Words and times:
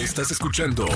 Estás 0.00 0.30
escuchando 0.30 0.86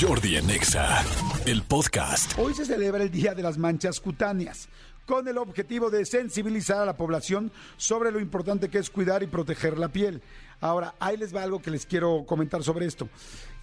Jordi 0.00 0.36
en 0.36 0.48
Exa, 0.48 1.04
el 1.46 1.64
podcast. 1.64 2.38
Hoy 2.38 2.54
se 2.54 2.64
celebra 2.64 3.02
el 3.02 3.10
Día 3.10 3.34
de 3.34 3.42
las 3.42 3.58
Manchas 3.58 3.98
Cutáneas, 3.98 4.68
con 5.04 5.26
el 5.26 5.36
objetivo 5.36 5.90
de 5.90 6.06
sensibilizar 6.06 6.78
a 6.78 6.86
la 6.86 6.96
población 6.96 7.50
sobre 7.76 8.12
lo 8.12 8.20
importante 8.20 8.68
que 8.68 8.78
es 8.78 8.88
cuidar 8.88 9.24
y 9.24 9.26
proteger 9.26 9.78
la 9.78 9.88
piel. 9.88 10.22
Ahora, 10.60 10.94
ahí 11.00 11.16
les 11.16 11.34
va 11.34 11.42
algo 11.42 11.60
que 11.60 11.72
les 11.72 11.86
quiero 11.86 12.24
comentar 12.24 12.62
sobre 12.62 12.86
esto. 12.86 13.08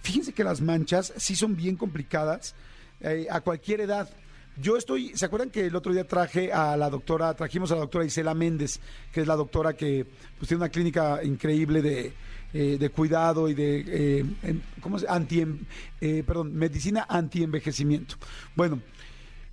Fíjense 0.02 0.34
que 0.34 0.44
las 0.44 0.60
manchas 0.60 1.14
sí 1.16 1.34
son 1.34 1.56
bien 1.56 1.76
complicadas 1.76 2.54
eh, 3.00 3.26
a 3.30 3.40
cualquier 3.40 3.80
edad. 3.80 4.10
Yo 4.58 4.76
estoy, 4.76 5.16
¿se 5.16 5.24
acuerdan 5.24 5.48
que 5.48 5.64
el 5.64 5.76
otro 5.76 5.94
día 5.94 6.06
traje 6.06 6.52
a 6.52 6.76
la 6.76 6.90
doctora, 6.90 7.32
trajimos 7.32 7.70
a 7.72 7.76
la 7.76 7.80
doctora 7.80 8.04
Isela 8.04 8.34
Méndez, 8.34 8.80
que 9.10 9.22
es 9.22 9.26
la 9.26 9.36
doctora 9.36 9.72
que 9.72 10.04
pues, 10.36 10.48
tiene 10.48 10.62
una 10.62 10.68
clínica 10.68 11.24
increíble 11.24 11.80
de, 11.80 12.12
eh, 12.52 12.76
de 12.78 12.88
cuidado 12.90 13.48
y 13.48 13.54
de, 13.54 13.84
eh, 13.86 14.60
¿cómo 14.80 14.98
se 14.98 15.08
anti, 15.08 15.44
eh, 16.00 16.24
perdón, 16.26 16.54
medicina 16.54 17.06
anti-envejecimiento. 17.08 18.16
Bueno, 18.54 18.80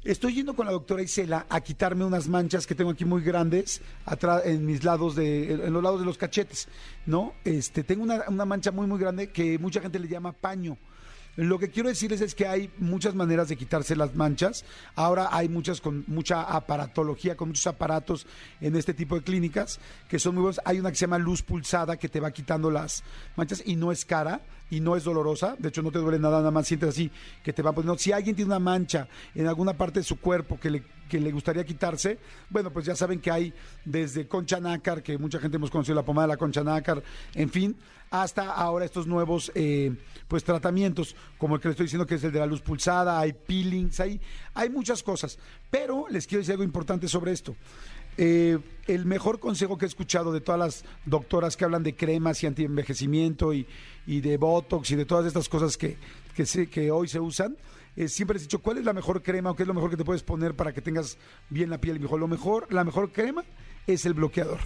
Estoy 0.04 0.36
yendo 0.36 0.56
con 0.56 0.66
la 0.66 0.72
doctora 0.72 1.02
Isela 1.02 1.48
a 1.50 1.60
quitarme 1.60 2.06
unas 2.06 2.30
manchas 2.30 2.66
que 2.66 2.76
tengo 2.76 2.92
aquí 2.92 3.04
muy 3.04 3.22
grandes 3.22 3.82
atrás 4.06 4.44
en 4.46 4.66
mis 4.66 4.86
lados 4.86 5.16
de 5.16 5.52
en 5.52 5.74
los 5.74 5.84
lados 5.84 6.00
de 6.00 6.06
los 6.06 6.18
cachetes, 6.18 6.70
¿no? 7.06 7.34
Este, 7.44 7.84
tengo 7.84 8.04
una, 8.04 8.24
una 8.30 8.46
mancha 8.46 8.72
muy 8.72 8.88
muy 8.88 9.00
grande 9.00 9.32
que 9.32 9.60
mucha 9.60 9.82
gente 9.82 10.00
le 10.00 10.08
llama 10.08 10.32
paño. 10.32 10.78
Lo 11.38 11.60
que 11.60 11.70
quiero 11.70 11.88
decirles 11.88 12.22
es 12.22 12.34
que 12.34 12.48
hay 12.48 12.72
muchas 12.80 13.14
maneras 13.14 13.48
de 13.48 13.58
quitarse 13.58 13.96
las 13.96 14.16
manchas. 14.16 14.66
Ahora 14.96 15.30
hay 15.32 15.48
muchas 15.48 15.82
con 15.82 16.04
mucha 16.08 16.42
aparatología, 16.42 17.38
con 17.38 17.50
muchos 17.50 17.68
aparatos 17.68 18.26
en 18.60 18.76
este 18.76 18.96
tipo 18.96 19.14
de 19.16 19.22
clínicas 19.22 19.80
que 20.10 20.18
son 20.18 20.34
muy 20.34 20.42
buenos. 20.42 20.60
Hay 20.66 20.80
una 20.80 20.90
que 20.90 20.96
se 20.96 21.02
llama 21.02 21.20
luz 21.20 21.44
pulsada 21.44 21.98
que 21.98 22.10
te 22.10 22.20
va 22.20 22.32
quitando 22.32 22.72
las 22.72 23.04
manchas 23.36 23.62
y 23.64 23.76
no 23.76 23.92
es 23.92 24.04
cara 24.04 24.42
y 24.72 24.80
no 24.80 24.96
es 24.96 25.04
dolorosa. 25.04 25.56
De 25.60 25.70
hecho, 25.70 25.84
no 25.84 25.92
te 25.92 26.00
duele 26.00 26.18
nada, 26.18 26.40
nada 26.40 26.50
más 26.50 26.68
sientes 26.68 26.90
así 26.90 27.12
que 27.44 27.54
te 27.54 27.62
va 27.62 27.72
poniendo. 27.72 28.00
Si 28.00 28.12
alguien 28.12 28.36
tiene 28.36 28.50
una 28.50 28.60
mancha 28.60 29.08
en 29.36 29.46
alguna 29.46 29.74
parte 29.74 30.00
de 30.00 30.06
su 30.06 30.20
cuerpo 30.20 30.60
que 30.60 30.72
le, 30.72 30.84
que 31.08 31.20
le 31.20 31.32
gustaría 31.32 31.66
quitarse, 31.66 32.18
bueno, 32.50 32.72
pues 32.72 32.86
ya 32.86 32.96
saben 32.96 33.20
que 33.20 33.32
hay 33.32 33.54
desde 33.86 34.28
concha 34.28 34.60
nácar, 34.60 35.02
que 35.02 35.18
mucha 35.18 35.40
gente 35.40 35.58
hemos 35.58 35.72
conocido 35.72 35.96
la 35.96 36.04
pomada 36.04 36.28
de 36.28 36.34
la 36.34 36.38
concha 36.38 36.64
nácar, 36.64 37.02
en 37.34 37.50
fin, 37.50 37.76
hasta 38.10 38.52
ahora 38.54 38.86
estos 38.86 39.08
nuevos 39.08 39.52
eh, 39.56 39.94
pues 40.28 40.44
tratamientos, 40.44 41.16
como 41.38 41.56
el 41.56 41.62
que 41.62 41.68
les 41.68 41.74
estoy 41.74 41.86
diciendo 41.86 42.06
que 42.06 42.16
es 42.16 42.24
el 42.24 42.32
de 42.32 42.40
la 42.40 42.46
luz 42.46 42.62
pulsada, 42.62 43.20
hay 43.20 43.34
peelings, 43.34 44.00
hay, 44.00 44.20
hay 44.54 44.70
muchas 44.70 45.04
cosas. 45.04 45.38
Pero 45.70 46.06
les 46.10 46.28
quiero 46.28 46.40
decir 46.40 46.54
algo 46.54 46.64
importante 46.64 47.08
sobre 47.08 47.32
esto. 47.32 47.56
Eh, 48.20 48.58
el 48.88 49.06
mejor 49.06 49.40
consejo 49.40 49.78
que 49.78 49.86
he 49.86 49.88
escuchado 49.88 50.32
de 50.32 50.42
todas 50.42 50.60
las 50.60 50.86
doctoras 51.06 51.56
que 51.56 51.66
hablan 51.66 51.84
de 51.84 51.96
cremas 51.96 52.42
y 52.42 52.48
antienvejecimiento 52.48 53.54
y, 53.54 53.68
y 54.08 54.22
de 54.22 54.38
Botox 54.38 54.90
y 54.92 54.96
de 54.96 55.06
todas 55.06 55.26
estas 55.28 55.48
cosas 55.50 55.78
que, 55.78 55.98
que 56.72 56.92
hoy 56.92 57.08
se 57.08 57.20
usan, 57.20 57.56
eh, 57.98 58.08
siempre 58.08 58.38
he 58.38 58.42
dicho, 58.42 58.60
¿cuál 58.60 58.78
es 58.78 58.86
la 58.86 58.94
mejor 58.94 59.24
crema 59.24 59.50
o 59.50 59.56
qué 59.56 59.64
es 59.64 59.68
lo 59.68 59.74
mejor 59.74 59.90
que 59.90 59.98
te 59.98 60.06
puedes 60.06 60.22
poner 60.22 60.56
para 60.56 60.72
que 60.72 60.82
tengas 60.82 61.18
bien 61.50 61.72
la 61.72 61.82
piel? 61.82 61.96
Me 61.96 62.02
dijo, 62.02 62.18
lo 62.18 62.28
mejor, 62.28 62.72
la 62.72 62.84
mejor 62.84 63.12
crema 63.12 63.44
es 63.88 64.06
el 64.06 64.14
bloqueador. 64.14 64.60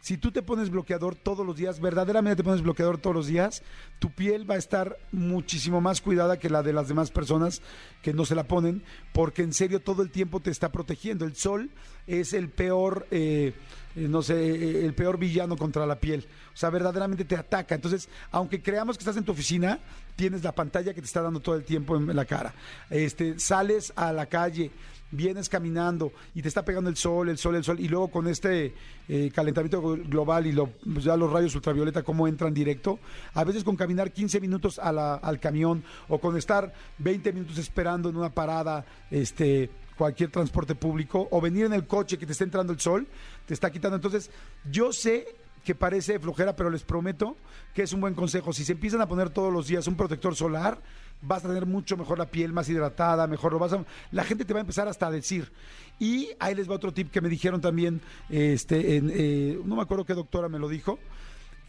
Si 0.00 0.16
tú 0.16 0.30
te 0.30 0.42
pones 0.42 0.70
bloqueador 0.70 1.16
todos 1.16 1.44
los 1.44 1.56
días, 1.56 1.80
verdaderamente 1.80 2.36
te 2.36 2.44
pones 2.44 2.62
bloqueador 2.62 2.98
todos 2.98 3.16
los 3.16 3.26
días, 3.26 3.64
tu 3.98 4.12
piel 4.12 4.48
va 4.48 4.54
a 4.54 4.58
estar 4.58 4.96
muchísimo 5.10 5.80
más 5.80 6.00
cuidada 6.00 6.38
que 6.38 6.48
la 6.48 6.62
de 6.62 6.72
las 6.72 6.86
demás 6.86 7.10
personas 7.10 7.62
que 8.00 8.14
no 8.14 8.24
se 8.24 8.36
la 8.36 8.44
ponen, 8.44 8.84
porque 9.18 9.42
en 9.42 9.52
serio 9.52 9.80
todo 9.80 10.02
el 10.02 10.10
tiempo 10.12 10.38
te 10.38 10.52
está 10.52 10.70
protegiendo. 10.70 11.24
El 11.24 11.34
sol 11.34 11.70
es 12.06 12.32
el 12.34 12.50
peor, 12.50 13.04
eh, 13.10 13.52
eh, 13.96 14.06
no 14.08 14.22
sé, 14.22 14.34
eh, 14.36 14.84
el 14.86 14.94
peor 14.94 15.18
villano 15.18 15.56
contra 15.56 15.84
la 15.86 15.98
piel. 15.98 16.24
O 16.54 16.56
sea, 16.56 16.70
verdaderamente 16.70 17.24
te 17.24 17.34
ataca. 17.34 17.74
Entonces, 17.74 18.08
aunque 18.30 18.62
creamos 18.62 18.96
que 18.96 19.02
estás 19.02 19.16
en 19.16 19.24
tu 19.24 19.32
oficina, 19.32 19.80
tienes 20.14 20.44
la 20.44 20.52
pantalla 20.54 20.94
que 20.94 21.00
te 21.00 21.06
está 21.06 21.20
dando 21.20 21.40
todo 21.40 21.56
el 21.56 21.64
tiempo 21.64 21.96
en 21.96 22.14
la 22.14 22.26
cara. 22.26 22.54
Este, 22.90 23.40
sales 23.40 23.92
a 23.96 24.12
la 24.12 24.26
calle, 24.26 24.70
vienes 25.10 25.48
caminando 25.48 26.12
y 26.34 26.42
te 26.42 26.48
está 26.48 26.64
pegando 26.64 26.88
el 26.90 26.96
sol, 26.96 27.28
el 27.28 27.38
sol, 27.38 27.56
el 27.56 27.64
sol, 27.64 27.80
y 27.80 27.88
luego 27.88 28.08
con 28.08 28.28
este 28.28 28.74
eh, 29.08 29.30
calentamiento 29.34 29.82
glo- 29.82 30.06
global 30.06 30.46
y 30.46 30.52
pues 30.54 31.02
ya 31.04 31.16
los 31.16 31.32
rayos 31.32 31.54
ultravioleta, 31.54 32.02
cómo 32.02 32.28
entran 32.28 32.52
directo, 32.52 32.98
a 33.32 33.42
veces 33.42 33.64
con 33.64 33.74
caminar 33.74 34.12
15 34.12 34.38
minutos 34.38 34.78
a 34.78 35.14
al 35.14 35.40
camión 35.40 35.82
o 36.08 36.18
con 36.20 36.36
estar 36.36 36.74
20 36.98 37.32
minutos 37.32 37.56
esperando 37.56 38.10
en 38.10 38.16
una 38.16 38.28
parada, 38.28 38.84
este 39.10 39.70
cualquier 39.96 40.30
transporte 40.30 40.76
público 40.76 41.26
o 41.30 41.40
venir 41.40 41.66
en 41.66 41.72
el 41.72 41.86
coche 41.86 42.16
que 42.18 42.24
te 42.24 42.32
está 42.32 42.44
entrando 42.44 42.72
el 42.72 42.80
sol, 42.80 43.06
te 43.46 43.52
está 43.52 43.70
quitando. 43.70 43.96
Entonces, 43.96 44.30
yo 44.70 44.92
sé 44.92 45.26
que 45.64 45.74
parece 45.74 46.18
flojera, 46.18 46.56
pero 46.56 46.70
les 46.70 46.82
prometo 46.82 47.36
que 47.74 47.82
es 47.82 47.92
un 47.92 48.00
buen 48.00 48.14
consejo. 48.14 48.52
Si 48.52 48.64
se 48.64 48.72
empiezan 48.72 49.00
a 49.00 49.08
poner 49.08 49.28
todos 49.30 49.52
los 49.52 49.66
días 49.66 49.86
un 49.86 49.96
protector 49.96 50.34
solar, 50.34 50.80
vas 51.20 51.44
a 51.44 51.48
tener 51.48 51.66
mucho 51.66 51.96
mejor 51.96 52.16
la 52.18 52.26
piel, 52.26 52.52
más 52.52 52.68
hidratada, 52.68 53.26
mejor 53.26 53.52
lo 53.52 53.58
vas 53.58 53.72
a... 53.72 53.84
La 54.12 54.24
gente 54.24 54.44
te 54.44 54.54
va 54.54 54.60
a 54.60 54.62
empezar 54.62 54.88
hasta 54.88 55.08
a 55.08 55.10
decir. 55.10 55.50
Y 55.98 56.30
ahí 56.38 56.54
les 56.54 56.70
va 56.70 56.76
otro 56.76 56.94
tip 56.94 57.10
que 57.10 57.20
me 57.20 57.28
dijeron 57.28 57.60
también, 57.60 58.00
este, 58.30 58.96
eh, 58.96 59.60
no 59.64 59.76
me 59.76 59.82
acuerdo 59.82 60.04
qué 60.04 60.14
doctora 60.14 60.48
me 60.48 60.58
lo 60.58 60.68
dijo. 60.68 60.98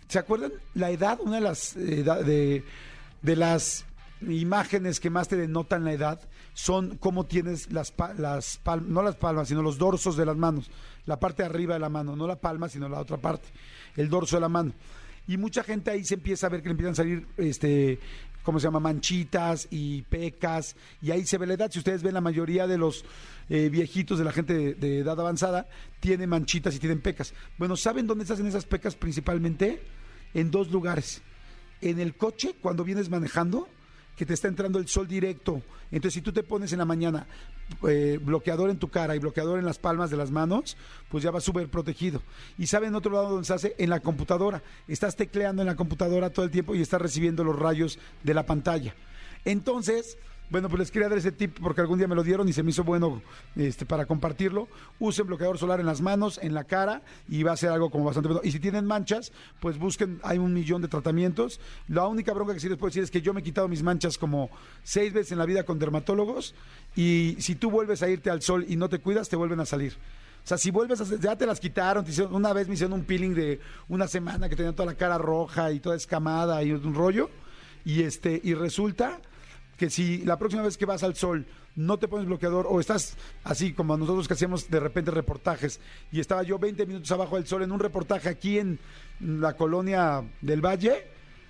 ¿Se 0.07 0.19
acuerdan? 0.19 0.53
La 0.75 0.91
edad, 0.91 1.19
una 1.21 1.35
de 1.35 1.41
las, 1.41 1.75
eh, 1.75 2.03
de, 2.03 2.63
de 3.21 3.35
las 3.35 3.85
imágenes 4.21 4.99
que 4.99 5.09
más 5.09 5.27
te 5.27 5.37
denotan 5.37 5.83
la 5.83 5.93
edad 5.93 6.19
son 6.53 6.97
cómo 6.97 7.25
tienes 7.25 7.71
las, 7.71 7.91
pa- 7.91 8.13
las 8.13 8.57
palmas, 8.57 8.89
no 8.89 9.01
las 9.01 9.15
palmas, 9.15 9.47
sino 9.47 9.61
los 9.61 9.77
dorsos 9.77 10.17
de 10.17 10.25
las 10.25 10.35
manos, 10.35 10.69
la 11.05 11.19
parte 11.19 11.43
de 11.43 11.49
arriba 11.49 11.75
de 11.75 11.79
la 11.79 11.89
mano, 11.89 12.15
no 12.15 12.27
la 12.27 12.35
palma, 12.35 12.67
sino 12.69 12.89
la 12.89 12.99
otra 12.99 13.17
parte, 13.17 13.47
el 13.95 14.09
dorso 14.09 14.35
de 14.35 14.41
la 14.41 14.49
mano. 14.49 14.73
Y 15.27 15.37
mucha 15.37 15.63
gente 15.63 15.91
ahí 15.91 16.03
se 16.03 16.15
empieza 16.15 16.47
a 16.47 16.49
ver 16.49 16.61
que 16.61 16.69
le 16.69 16.71
empiezan 16.71 16.93
a 16.93 16.95
salir, 16.95 17.27
este, 17.37 17.99
¿cómo 18.43 18.59
se 18.59 18.65
llama? 18.65 18.79
Manchitas 18.79 19.67
y 19.69 20.01
pecas, 20.01 20.75
y 21.01 21.11
ahí 21.11 21.25
se 21.25 21.37
ve 21.37 21.45
la 21.45 21.53
edad. 21.53 21.71
Si 21.71 21.77
ustedes 21.79 22.01
ven, 22.01 22.15
la 22.15 22.21
mayoría 22.21 22.65
de 22.65 22.79
los 22.79 23.05
eh, 23.47 23.69
viejitos, 23.69 24.17
de 24.17 24.25
la 24.25 24.31
gente 24.31 24.73
de, 24.73 24.99
edad 24.99 25.19
avanzada, 25.19 25.67
tienen 25.99 26.29
manchitas 26.29 26.75
y 26.75 26.79
tienen 26.79 26.99
pecas. 26.99 27.33
Bueno, 27.59 27.77
¿saben 27.77 28.07
dónde 28.07 28.25
se 28.25 28.33
hacen 28.33 28.47
esas 28.47 28.65
pecas 28.65 28.95
principalmente? 28.95 29.81
En 30.33 30.49
dos 30.51 30.71
lugares. 30.71 31.21
En 31.81 31.99
el 31.99 32.15
coche, 32.15 32.55
cuando 32.59 32.83
vienes 32.83 33.09
manejando, 33.09 33.67
que 34.19 34.25
te 34.25 34.33
está 34.33 34.49
entrando 34.49 34.79
el 34.79 34.87
sol 34.89 35.07
directo. 35.07 35.61
Entonces, 35.91 36.15
si 36.15 36.21
tú 36.21 36.33
te 36.33 36.43
pones 36.43 36.73
en 36.73 36.79
la 36.79 36.83
mañana 36.83 37.25
eh, 37.87 38.19
bloqueador 38.21 38.69
en 38.69 38.77
tu 38.77 38.89
cara 38.89 39.15
y 39.15 39.19
bloqueador 39.19 39.57
en 39.57 39.63
las 39.63 39.79
palmas 39.79 40.09
de 40.09 40.17
las 40.17 40.29
manos, 40.29 40.75
pues 41.07 41.23
ya 41.23 41.31
vas 41.31 41.45
súper 41.45 41.69
protegido. 41.69 42.21
Y 42.57 42.67
¿saben 42.67 42.95
otro 42.95 43.13
lado 43.13 43.29
donde 43.29 43.45
se 43.45 43.53
hace? 43.53 43.75
En 43.77 43.89
la 43.89 44.01
computadora. 44.01 44.61
Estás 44.89 45.15
tecleando 45.15 45.61
en 45.61 45.67
la 45.67 45.77
computadora 45.77 46.31
todo 46.31 46.43
el 46.43 46.51
tiempo 46.51 46.75
y 46.75 46.81
estás 46.81 47.01
recibiendo 47.01 47.45
los 47.45 47.57
rayos 47.57 47.97
de 48.21 48.33
la 48.33 48.45
pantalla. 48.45 48.93
Entonces, 49.45 50.17
bueno, 50.49 50.67
pues 50.67 50.79
les 50.79 50.91
quería 50.91 51.09
dar 51.09 51.17
ese 51.17 51.31
tip 51.31 51.59
porque 51.61 51.81
algún 51.81 51.99
día 51.99 52.07
me 52.07 52.15
lo 52.15 52.23
dieron 52.23 52.47
y 52.49 52.53
se 52.53 52.63
me 52.63 52.71
hizo 52.71 52.83
bueno 52.83 53.21
este, 53.55 53.85
para 53.85 54.05
compartirlo. 54.05 54.67
Usen 54.99 55.27
bloqueador 55.27 55.59
solar 55.59 55.79
en 55.79 55.85
las 55.85 56.01
manos, 56.01 56.39
en 56.41 56.55
la 56.55 56.63
cara 56.63 57.03
y 57.27 57.43
va 57.43 57.51
a 57.51 57.57
ser 57.57 57.69
algo 57.69 57.91
como 57.91 58.05
bastante 58.05 58.29
bueno. 58.29 58.41
Y 58.43 58.51
si 58.51 58.59
tienen 58.59 58.85
manchas, 58.85 59.31
pues 59.59 59.77
busquen, 59.77 60.19
hay 60.23 60.39
un 60.39 60.53
millón 60.53 60.81
de 60.81 60.87
tratamientos. 60.87 61.59
La 61.87 62.07
única 62.07 62.33
bronca 62.33 62.53
que 62.53 62.59
sí 62.59 62.67
les 62.67 62.77
puedo 62.77 62.89
decir 62.89 63.03
es 63.03 63.11
que 63.11 63.21
yo 63.21 63.33
me 63.33 63.41
he 63.41 63.43
quitado 63.43 63.67
mis 63.67 63.83
manchas 63.83 64.17
como 64.17 64.49
seis 64.83 65.13
veces 65.13 65.31
en 65.31 65.37
la 65.37 65.45
vida 65.45 65.63
con 65.63 65.77
dermatólogos 65.77 66.55
y 66.95 67.35
si 67.39 67.55
tú 67.55 67.69
vuelves 67.69 68.01
a 68.01 68.09
irte 68.09 68.31
al 68.31 68.41
sol 68.41 68.65
y 68.67 68.75
no 68.75 68.89
te 68.89 68.99
cuidas, 68.99 69.29
te 69.29 69.35
vuelven 69.35 69.59
a 69.59 69.65
salir. 69.65 69.93
O 70.43 70.47
sea, 70.49 70.57
si 70.57 70.71
vuelves 70.71 70.99
a 71.01 71.05
ya 71.17 71.35
te 71.35 71.45
las 71.45 71.59
quitaron, 71.59 72.03
te 72.03 72.23
una 72.23 72.53
vez 72.53 72.67
me 72.67 72.73
hicieron 72.73 72.93
un 72.93 73.05
peeling 73.05 73.35
de 73.35 73.59
una 73.87 74.07
semana 74.07 74.49
que 74.49 74.55
tenía 74.55 74.71
toda 74.71 74.87
la 74.87 74.95
cara 74.95 75.19
roja 75.19 75.71
y 75.71 75.79
toda 75.79 75.95
escamada 75.95 76.63
y 76.63 76.71
un 76.71 76.95
rollo. 76.95 77.29
Y 77.85 78.01
este, 78.01 78.41
y 78.43 78.55
resulta 78.55 79.19
que 79.79 79.89
si 79.89 80.17
la 80.25 80.37
próxima 80.37 80.61
vez 80.61 80.77
que 80.77 80.85
vas 80.85 81.03
al 81.03 81.15
sol 81.15 81.45
no 81.77 81.97
te 81.97 82.09
pones 82.09 82.27
bloqueador 82.27 82.67
o 82.69 82.81
estás 82.81 83.15
así 83.45 83.71
como 83.71 83.95
nosotros 83.95 84.27
que 84.27 84.33
hacíamos 84.33 84.69
de 84.69 84.79
repente 84.79 85.09
reportajes 85.09 85.79
y 86.11 86.19
estaba 86.19 86.43
yo 86.43 86.59
20 86.59 86.85
minutos 86.85 87.09
abajo 87.13 87.37
del 87.37 87.47
sol 87.47 87.63
en 87.63 87.71
un 87.71 87.79
reportaje 87.79 88.27
aquí 88.27 88.59
en 88.59 88.77
la 89.21 89.53
colonia 89.55 90.21
del 90.41 90.59
Valle, 90.59 91.07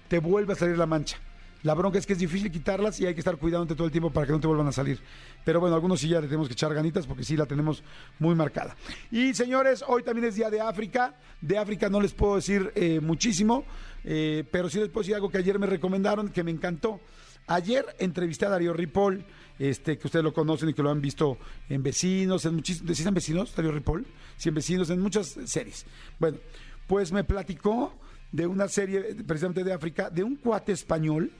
te 0.07 0.19
vuelve 0.19 0.53
a 0.53 0.55
salir 0.55 0.77
la 0.77 0.85
mancha. 0.85 1.17
La 1.63 1.73
bronca 1.73 1.97
es 1.97 2.05
que 2.05 2.13
es 2.13 2.19
difícil 2.19 2.51
quitarlas 2.51 2.99
y 2.99 3.07
hay 3.07 3.13
que 3.15 3.19
estar 3.19 3.35
cuidándote 3.35 3.75
todo 3.75 3.85
el 3.85 3.91
tiempo 3.91 4.11
para 4.11 4.27
que 4.27 4.31
no 4.31 4.39
te 4.39 4.47
vuelvan 4.47 4.67
a 4.67 4.71
salir. 4.71 4.99
Pero 5.43 5.59
bueno, 5.59 5.75
algunos 5.75 5.99
sí 5.99 6.07
ya 6.07 6.21
le 6.21 6.27
tenemos 6.27 6.47
que 6.47 6.53
echar 6.53 6.73
ganitas 6.73 7.07
porque 7.07 7.23
sí 7.23 7.35
la 7.35 7.47
tenemos 7.47 7.83
muy 8.19 8.35
marcada. 8.35 8.77
Y 9.11 9.33
señores, 9.33 9.83
hoy 9.87 10.03
también 10.03 10.27
es 10.27 10.35
Día 10.35 10.51
de 10.51 10.61
África. 10.61 11.15
De 11.41 11.57
África 11.57 11.89
no 11.89 11.99
les 11.99 12.13
puedo 12.13 12.35
decir 12.35 12.71
eh, 12.75 13.01
muchísimo, 13.01 13.65
eh, 14.05 14.45
pero 14.51 14.69
sí 14.69 14.79
les 14.79 14.89
puedo 14.89 15.01
decir 15.01 15.15
algo 15.15 15.29
que 15.29 15.39
ayer 15.39 15.57
me 15.57 15.65
recomendaron 15.65 16.29
que 16.29 16.43
me 16.43 16.51
encantó. 16.51 17.01
Ayer 17.49 17.83
entrevisté 17.97 18.45
a 18.45 18.49
Darío 18.49 18.73
Ripoll, 18.73 19.25
este, 19.57 19.97
que 19.97 20.05
ustedes 20.05 20.23
lo 20.23 20.31
conocen 20.31 20.69
y 20.69 20.73
que 20.75 20.83
lo 20.83 20.91
han 20.91 21.01
visto 21.01 21.39
en 21.67 21.81
Vecinos, 21.81 22.45
en 22.45 22.53
muchísimos, 22.53 22.95
¿sí 22.95 23.01
están 23.01 23.15
Vecinos, 23.15 23.55
Darío 23.55 23.71
Ripoll? 23.71 24.05
Sí, 24.37 24.49
en 24.49 24.55
Vecinos, 24.55 24.91
en 24.91 24.99
muchas 24.99 25.35
series. 25.45 25.87
Bueno, 26.19 26.37
pues 26.85 27.11
me 27.11 27.23
platicó 27.23 27.91
de 28.31 28.45
una 28.45 28.67
serie 28.67 29.01
precisamente 29.25 29.63
de 29.63 29.73
África, 29.73 30.11
de 30.11 30.23
un 30.23 30.35
cuate 30.35 30.73
español 30.73 31.31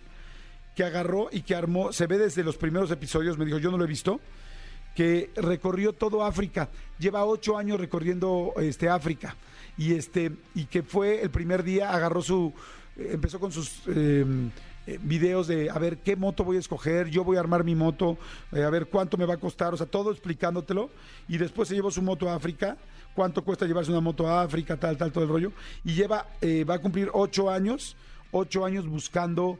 que 0.76 0.84
agarró 0.84 1.30
y 1.32 1.44
que 1.44 1.54
armó, 1.54 1.94
se 1.94 2.08
ve 2.08 2.18
desde 2.18 2.44
los 2.44 2.58
primeros 2.58 2.90
episodios, 2.90 3.38
me 3.38 3.46
dijo, 3.46 3.60
yo 3.60 3.70
no 3.70 3.78
lo 3.78 3.84
he 3.84 3.88
visto, 3.88 4.20
que 4.96 5.30
recorrió 5.36 5.94
todo 5.94 6.26
África, 6.26 6.70
lleva 6.98 7.24
ocho 7.24 7.56
años 7.56 7.80
recorriendo 7.80 8.54
este 8.58 8.90
África 8.90 9.36
y 9.78 9.94
este 9.94 10.32
y 10.56 10.66
que 10.66 10.82
fue 10.82 11.22
el 11.22 11.30
primer 11.30 11.64
día 11.64 11.94
agarró 11.94 12.24
su 12.24 12.52
empezó 12.98 13.40
con 13.40 13.52
sus 13.52 13.84
eh, 13.88 14.26
eh, 14.88 15.00
videos 15.02 15.48
de 15.48 15.70
a 15.70 15.78
ver 15.78 16.00
qué 16.00 16.16
moto 16.16 16.44
voy 16.44 16.58
a 16.58 16.60
escoger, 16.60 17.10
yo 17.10 17.24
voy 17.24 17.38
a 17.38 17.40
armar 17.40 17.64
mi 17.64 17.76
moto, 17.76 18.18
eh, 18.52 18.64
a 18.64 18.70
ver 18.70 18.88
cuánto 18.88 19.18
me 19.18 19.26
va 19.26 19.36
a 19.36 19.38
costar, 19.38 19.74
o 19.74 19.78
sea, 19.78 19.86
todo 19.86 20.12
explicándotelo. 20.12 20.90
Y 21.28 21.38
después 21.38 21.68
se 21.68 21.76
llevó 21.76 21.92
su 21.92 22.02
moto 22.02 22.30
a 22.30 22.36
África, 22.36 22.78
cuánto 23.14 23.44
cuesta 23.44 23.66
llevarse 23.66 23.92
una 23.92 24.02
moto 24.02 24.28
a 24.28 24.42
África, 24.42 24.78
tal, 24.78 24.98
tal, 24.98 25.12
todo 25.12 25.24
el 25.24 25.30
rollo. 25.30 25.52
Y 25.84 25.94
lleva, 25.94 26.28
eh, 26.42 26.64
va 26.64 26.76
a 26.76 26.80
cumplir 26.80 27.10
ocho 27.14 27.50
años, 27.50 27.96
ocho 28.32 28.66
años 28.66 28.88
buscando 28.88 29.60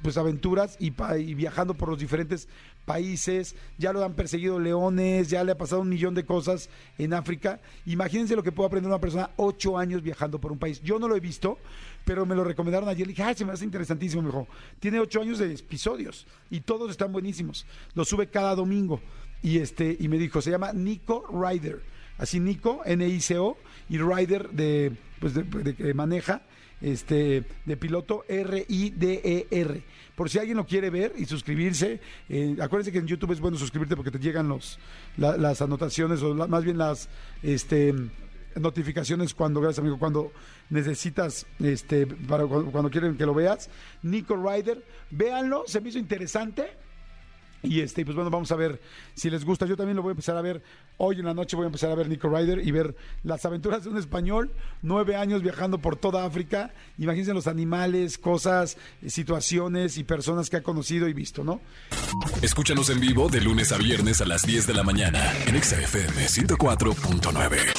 pues 0.00 0.16
aventuras 0.16 0.78
y, 0.80 0.86
y 1.18 1.34
viajando 1.34 1.74
por 1.74 1.90
los 1.90 1.98
diferentes 1.98 2.48
países, 2.84 3.56
ya 3.78 3.92
lo 3.92 4.04
han 4.04 4.14
perseguido 4.14 4.58
leones, 4.58 5.30
ya 5.30 5.44
le 5.44 5.52
ha 5.52 5.58
pasado 5.58 5.82
un 5.82 5.88
millón 5.88 6.14
de 6.14 6.24
cosas 6.24 6.68
en 6.98 7.14
África. 7.14 7.60
Imagínense 7.86 8.36
lo 8.36 8.42
que 8.42 8.52
puede 8.52 8.68
aprender 8.68 8.90
una 8.90 9.00
persona 9.00 9.30
ocho 9.36 9.78
años 9.78 10.02
viajando 10.02 10.40
por 10.40 10.52
un 10.52 10.58
país. 10.58 10.80
Yo 10.82 10.98
no 10.98 11.08
lo 11.08 11.16
he 11.16 11.20
visto, 11.20 11.58
pero 12.04 12.26
me 12.26 12.34
lo 12.34 12.44
recomendaron 12.44 12.88
ayer. 12.88 13.06
Le 13.06 13.12
dije, 13.12 13.22
ay, 13.22 13.34
se 13.34 13.44
me 13.44 13.52
hace 13.52 13.64
interesantísimo. 13.64 14.22
Me 14.22 14.28
dijo, 14.28 14.48
tiene 14.80 15.00
ocho 15.00 15.20
años 15.20 15.38
de 15.38 15.52
episodios 15.52 16.26
y 16.50 16.60
todos 16.60 16.90
están 16.90 17.12
buenísimos. 17.12 17.66
Lo 17.94 18.04
sube 18.04 18.28
cada 18.28 18.54
domingo. 18.54 19.00
Y, 19.42 19.58
este, 19.58 19.96
y 19.98 20.08
me 20.08 20.18
dijo, 20.18 20.40
se 20.40 20.50
llama 20.50 20.72
Nico 20.72 21.26
Ryder. 21.30 21.93
Así 22.18 22.40
Nico, 22.40 22.82
N-I-C-O, 22.84 23.56
y 23.88 23.98
Ryder 23.98 24.50
de, 24.50 24.92
pues 25.20 25.34
de, 25.34 25.74
que 25.74 25.94
maneja 25.94 26.42
este, 26.80 27.44
de 27.64 27.76
piloto 27.76 28.24
R-I-D-E-R. 28.28 29.82
Por 30.14 30.30
si 30.30 30.38
alguien 30.38 30.56
lo 30.56 30.64
quiere 30.66 30.90
ver 30.90 31.12
y 31.16 31.24
suscribirse, 31.24 32.00
eh, 32.28 32.56
acuérdense 32.60 32.92
que 32.92 32.98
en 32.98 33.06
YouTube 33.06 33.32
es 33.32 33.40
bueno 33.40 33.56
suscribirte 33.58 33.96
porque 33.96 34.10
te 34.12 34.18
llegan 34.20 34.48
los, 34.48 34.78
la- 35.16 35.36
las 35.36 35.60
anotaciones 35.60 36.22
o 36.22 36.34
la- 36.34 36.46
más 36.46 36.64
bien 36.64 36.78
las 36.78 37.08
este, 37.42 37.92
notificaciones 38.54 39.34
cuando, 39.34 39.60
gracias 39.60 39.80
amigo, 39.80 39.98
cuando 39.98 40.30
necesitas, 40.70 41.46
este, 41.58 42.06
para 42.06 42.46
cuando, 42.46 42.70
cuando 42.70 42.90
quieren 42.90 43.16
que 43.16 43.26
lo 43.26 43.34
veas. 43.34 43.68
Nico 44.02 44.36
Ryder, 44.36 44.84
véanlo, 45.10 45.64
se 45.66 45.80
me 45.80 45.88
hizo 45.88 45.98
interesante. 45.98 46.83
Y 47.64 47.80
este, 47.80 48.04
pues 48.04 48.14
bueno, 48.14 48.30
vamos 48.30 48.52
a 48.52 48.56
ver 48.56 48.80
si 49.14 49.30
les 49.30 49.44
gusta. 49.44 49.66
Yo 49.66 49.76
también 49.76 49.96
lo 49.96 50.02
voy 50.02 50.10
a 50.10 50.12
empezar 50.12 50.36
a 50.36 50.42
ver 50.42 50.62
hoy 50.98 51.18
en 51.18 51.24
la 51.24 51.34
noche. 51.34 51.56
Voy 51.56 51.64
a 51.64 51.66
empezar 51.66 51.90
a 51.90 51.94
ver 51.94 52.08
Nico 52.08 52.28
Ryder 52.28 52.66
y 52.66 52.70
ver 52.70 52.94
las 53.22 53.44
aventuras 53.44 53.84
de 53.84 53.90
un 53.90 53.98
español, 53.98 54.52
nueve 54.82 55.16
años 55.16 55.42
viajando 55.42 55.78
por 55.78 55.96
toda 55.96 56.24
África. 56.24 56.72
Imagínense 56.98 57.34
los 57.34 57.46
animales, 57.46 58.18
cosas, 58.18 58.76
situaciones 59.06 59.98
y 59.98 60.04
personas 60.04 60.50
que 60.50 60.58
ha 60.58 60.62
conocido 60.62 61.08
y 61.08 61.14
visto, 61.14 61.42
¿no? 61.42 61.60
Escúchanos 62.42 62.90
en 62.90 63.00
vivo 63.00 63.28
de 63.28 63.40
lunes 63.40 63.72
a 63.72 63.78
viernes 63.78 64.20
a 64.20 64.26
las 64.26 64.42
10 64.42 64.66
de 64.66 64.74
la 64.74 64.82
mañana 64.82 65.32
en 65.46 65.56
Exa 65.56 65.80
FM 65.80 66.26
104.9. 66.26 67.73